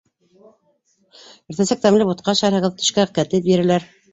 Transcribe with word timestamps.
Иртәнсәк 1.53 1.85
тәмле 1.85 2.09
бутҡа 2.09 2.35
ашарһығыҙ, 2.37 2.77
төшкә 2.81 3.07
кәтлит 3.19 3.51
бирәләр. 3.51 3.91